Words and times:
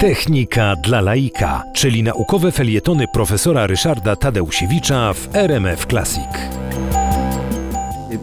Technika 0.00 0.76
dla 0.76 1.00
laika, 1.00 1.62
czyli 1.74 2.02
naukowe 2.02 2.52
felietony 2.52 3.04
profesora 3.12 3.66
Ryszarda 3.66 4.16
Tadeusiewicza 4.16 5.12
w 5.12 5.36
RMF 5.36 5.86
Classic. 5.86 6.28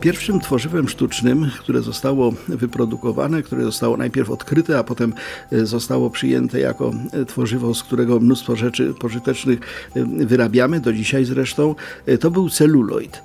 Pierwszym 0.02 0.40
tworzywem 0.40 0.90
sztucznym, 0.90 1.52
które 1.60 1.82
zostało 1.82 2.34
wyprodukowane, 2.48 3.44
które 3.44 3.64
zostało 3.64 3.98
najpierw 3.98 4.30
odkryte, 4.30 4.80
a 4.80 4.84
potem 4.84 5.14
e, 5.52 5.66
zostało 5.66 6.10
przyjęte 6.10 6.60
jako 6.60 6.94
e, 7.14 7.26
tworzywo, 7.26 7.74
z 7.74 7.84
którego 7.84 8.20
mnóstwo 8.20 8.56
rzeczy 8.56 8.94
pożytecznych 8.94 9.60
e, 9.96 10.26
wyrabiamy, 10.26 10.80
do 10.80 10.94
dzisiaj 10.94 11.26
zresztą, 11.26 11.76
to 12.20 12.32
był 12.32 12.50
celuloid. 12.50 13.22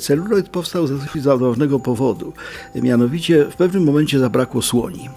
Celuloid 0.00 0.48
powstał 0.48 0.86
z 0.86 0.90
dosyć 0.90 1.22
zabawnego 1.22 1.80
powodu. 1.80 2.32
Mianowicie 2.74 3.44
w 3.44 3.56
pewnym 3.56 3.84
momencie 3.84 4.18
zabrakło 4.18 4.62
słoni. 4.62 5.08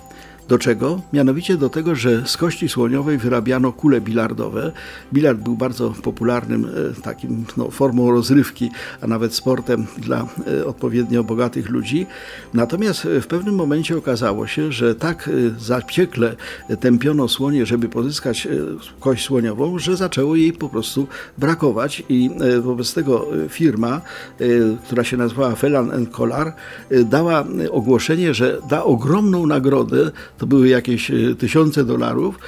Do 0.50 0.57
czego? 0.57 1.02
Mianowicie 1.13 1.57
do 1.57 1.70
tego, 1.70 1.95
że 1.95 2.25
z 2.25 2.38
kości 2.38 2.70
słoniowej 2.70 3.17
wyrabiano 3.17 3.73
kule 3.73 4.02
bilardowe. 4.02 4.71
Bilard 5.13 5.40
był 5.40 5.55
bardzo 5.55 5.94
popularnym 6.03 6.66
e, 6.66 7.02
takim 7.02 7.45
no, 7.57 7.71
formą 7.71 8.12
rozrywki, 8.12 8.71
a 9.02 9.07
nawet 9.07 9.34
sportem 9.34 9.88
dla 9.98 10.27
e, 10.48 10.66
odpowiednio 10.66 11.23
bogatych 11.23 11.70
ludzi. 11.70 12.05
Natomiast 12.54 13.07
w 13.21 13.27
pewnym 13.27 13.55
momencie 13.55 13.98
okazało 13.98 14.48
się, 14.48 14.71
że 14.71 14.95
tak 14.95 15.27
e, 15.27 15.59
zapiekle 15.59 16.35
tępiono 16.79 17.27
słonie, 17.27 17.66
żeby 17.66 17.90
pozyskać 17.90 18.48
kość 18.99 19.26
słoniową, 19.26 19.79
że 19.79 19.98
zaczęło 19.98 20.35
jej 20.35 20.54
po 20.54 20.70
prostu 20.70 21.07
brakować 21.38 22.04
i 22.09 22.29
wobec 22.62 22.93
tego 22.93 23.27
firma, 23.49 24.02
która 24.85 25.04
się 25.04 25.18
nazywała 25.18 25.55
Fellan 25.55 26.05
Collar, 26.05 26.54
dała 27.05 27.45
ogłoszenie, 27.71 28.34
że 28.34 28.57
da 28.70 28.84
ogromną 28.84 29.48
nagrodę 29.48 30.12
to 30.39 30.48
były 30.48 30.67
jakieś 30.67 31.11
e, 31.11 31.35
tysiące 31.38 31.85
dolarów, 31.85 32.39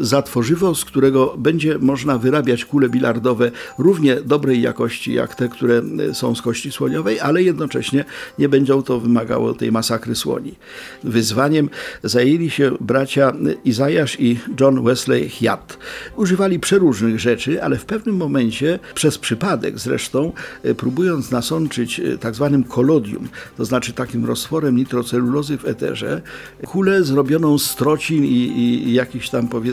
za 0.00 0.22
tworzywo, 0.22 0.74
z 0.74 0.84
którego 0.84 1.34
będzie 1.38 1.78
można 1.78 2.18
wyrabiać 2.18 2.64
kule 2.64 2.88
bilardowe 2.88 3.50
równie 3.78 4.16
dobrej 4.16 4.62
jakości 4.62 5.12
jak 5.12 5.34
te, 5.34 5.48
które 5.48 5.82
e, 6.10 6.14
są 6.14 6.34
z 6.34 6.42
kości 6.42 6.72
słoniowej, 6.72 7.20
ale 7.20 7.42
jednocześnie 7.42 8.04
nie 8.38 8.48
będzie 8.48 8.82
to 8.82 9.00
wymagało 9.00 9.54
tej 9.54 9.72
masakry 9.72 10.14
słoni. 10.14 10.54
Wyzwaniem 11.04 11.70
zajęli 12.02 12.50
się 12.50 12.72
bracia 12.80 13.32
Izajasz 13.64 14.20
i 14.20 14.38
John 14.60 14.84
Wesley 14.84 15.28
Hyatt. 15.28 15.78
Używali 16.16 16.60
przeróżnych 16.60 17.20
rzeczy, 17.20 17.62
ale 17.62 17.76
w 17.76 17.84
pewnym 17.84 18.16
momencie, 18.16 18.78
przez 18.94 19.18
przypadek 19.18 19.78
zresztą, 19.78 20.32
próbując 20.76 21.30
nasączyć 21.30 22.00
tak 22.20 22.34
zwanym 22.34 22.64
kolodium, 22.64 23.28
to 23.56 23.64
znaczy 23.64 23.92
takim 23.92 24.24
roztworem 24.24 24.76
nitrocelulozy 24.76 25.58
w 25.58 25.64
eterze, 25.64 26.22
kule 26.66 27.04
z 27.04 27.16
zrobioną 27.16 27.58
z 27.58 27.76
trocin 27.76 28.24
i, 28.24 28.28
i 28.88 28.92
jakichś 28.92 29.28
tam 29.28 29.48
powiedzmy 29.48 29.65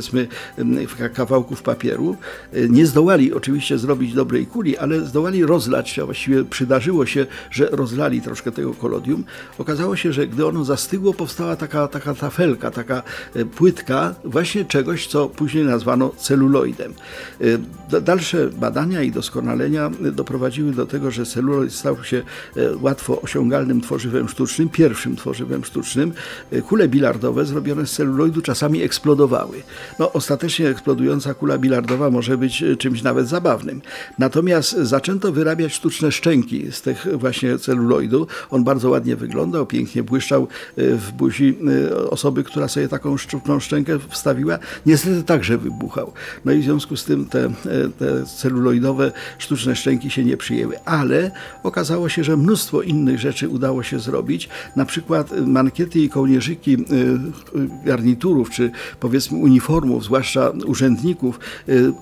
kawałków 1.14 1.62
papieru. 1.62 2.18
E, 2.54 2.70
nie 2.70 2.86
zdołali 2.86 3.34
oczywiście 3.34 3.78
zrobić 3.78 4.14
dobrej 4.14 4.48
kuli, 4.48 4.78
ale 4.78 5.02
zdołali 5.02 5.46
rozlać, 5.46 6.00
a 6.00 6.06
właściwie 6.06 6.44
przydarzyło 6.44 7.06
się, 7.06 7.26
że 7.52 7.66
rozlali 7.72 8.22
troszkę 8.22 8.52
tego 8.52 8.74
kolodium. 8.74 9.24
Okazało 9.58 9.96
się, 9.96 10.14
że 10.14 10.28
gdy 10.28 10.46
ono 10.46 10.66
zastygło, 10.66 11.14
powstała 11.14 11.56
taka, 11.56 11.88
taka 11.88 12.14
tafelka, 12.14 12.72
taka 12.72 13.04
e, 13.36 13.46
płytka 13.46 14.16
właśnie 14.24 14.66
czegoś, 14.66 15.08
co 15.08 15.30
później 15.30 15.66
nazwano 15.66 16.12
celuloidem. 16.18 16.94
E, 17.92 18.02
dalsze 18.02 18.50
badania 18.50 19.02
i 19.02 19.12
doskonalenia 19.12 19.92
doprowadziły 20.12 20.72
do 20.72 20.86
tego, 20.86 21.12
że 21.12 21.26
celuloid 21.26 21.74
stał 21.74 22.04
się 22.04 22.24
łatwo 22.82 23.22
osiągalnym 23.22 23.82
tworzywem 23.82 24.30
sztucznym, 24.30 24.70
pierwszym 24.70 25.16
tworzywem 25.16 25.66
sztucznym. 25.66 26.14
Kule 26.68 26.88
bilardowe 26.88 27.46
zrobione 27.46 27.86
z 27.86 27.92
celuloidu 27.92 28.42
czasami 28.42 28.82
eksplodowały. 28.82 29.64
No, 30.00 30.14
ostatecznie 30.14 30.70
eksplodująca 30.70 31.34
kula 31.34 31.58
bilardowa 31.58 32.10
może 32.10 32.38
być 32.38 32.64
e, 32.64 32.76
czymś 32.76 33.04
nawet 33.04 33.28
zabawnym. 33.28 33.82
Natomiast 34.20 34.72
zaczęto 34.72 35.32
wyrabiać 35.32 35.74
sztuczne 35.74 36.12
szczęki 36.12 36.72
z 36.72 36.82
tych 36.82 37.08
właśnie 37.14 37.58
celuloidu. 37.58 38.28
On 38.50 38.64
bardzo 38.64 38.90
ładnie 38.90 39.16
wyglądał, 39.16 39.66
pięknie 39.66 40.04
błyszczał 40.04 40.44
e, 40.44 40.48
w 40.96 41.12
buzi 41.12 41.58
e, 41.92 42.10
osoby, 42.10 42.44
która 42.44 42.68
sobie 42.68 42.88
taką 42.88 43.18
sztuczną 43.18 43.60
szczękę 43.60 44.00
wstawiła. 44.10 44.60
Niestety 44.86 45.24
także 45.24 45.58
wybuchał. 45.58 46.12
No 46.46 46.52
i 46.52 46.60
w 46.60 46.64
związku 46.64 46.98
z 46.98 47.06
tym 47.06 47.26
te, 47.26 47.50
te 48.00 48.26
celuloidowe 48.26 49.12
sztuczne 49.38 49.76
szczęki 49.76 50.10
się 50.10 50.26
nie 50.26 50.38
przyjęły. 50.38 50.80
Ale 50.86 51.32
okazało 51.64 52.10
się, 52.10 52.24
że 52.24 52.38
mnóstwo 52.38 52.82
innych 52.82 53.20
rzeczy 53.20 53.50
udało 53.50 53.84
się 53.84 54.00
zrobić. 54.00 54.50
Na 54.76 54.86
przykład 54.86 55.32
mankiety 55.48 56.00
i 56.00 56.10
kołnierzyki 56.10 56.78
garniturów, 57.86 58.50
czy 58.50 58.72
powiedzmy 59.00 59.38
uniformów, 59.64 60.04
zwłaszcza 60.04 60.52
urzędników, 60.66 61.40
y, 61.70 61.94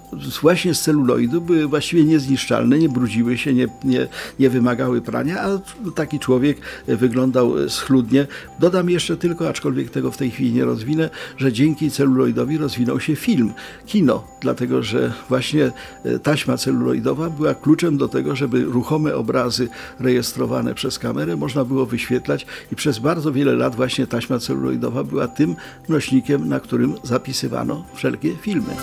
właśnie 0.42 0.74
z 0.76 0.82
celuloidu 0.82 1.42
były 1.42 1.68
właściwie 1.68 2.04
niezniszczalne, 2.04 2.80
nie 2.80 2.90
brudziły 2.90 3.38
się, 3.38 3.54
nie, 3.54 3.68
nie, 3.84 4.08
nie 4.40 4.50
wymagały 4.50 5.02
prania, 5.02 5.42
a 5.42 5.60
taki 5.96 6.20
człowiek 6.20 6.58
wyglądał 6.88 7.70
schludnie. 7.70 8.28
Dodam 8.60 8.90
jeszcze 8.90 9.18
tylko, 9.18 9.50
aczkolwiek 9.50 9.90
tego 9.90 10.12
w 10.12 10.18
tej 10.18 10.32
chwili 10.32 10.52
nie 10.52 10.66
rozwinę, 10.66 11.10
że 11.38 11.54
dzięki 11.54 11.92
celuloidowi 11.92 12.58
rozwinął 12.58 13.00
się 13.00 13.16
film, 13.16 13.54
kino, 13.86 14.24
dlatego 14.42 14.84
że 14.84 15.14
właśnie 15.30 15.72
y, 16.06 16.20
taśma 16.20 16.58
celuloidowa 16.58 17.30
była 17.30 17.54
kluczem 17.54 17.98
do 17.98 18.08
tego, 18.08 18.36
żeby 18.36 18.64
ruchome 18.64 19.16
obrazy 19.16 19.68
rejestrowane 20.00 20.74
przez 20.74 21.00
kamerę 21.00 21.36
można 21.36 21.66
było 21.66 21.86
wyświetlać 21.86 22.46
i 22.72 22.76
przez 22.76 23.00
bardzo 23.00 23.32
wiele 23.32 23.54
lat 23.54 23.76
właśnie 23.76 24.08
taśma 24.08 24.40
celuloidowa 24.40 25.04
była 25.04 25.28
tym 25.28 25.56
nośnikiem, 25.90 26.50
na 26.50 26.60
którym 26.60 26.96
zapisywano 27.04 27.51
wszelkie 27.94 28.36
filmy. 28.36 28.76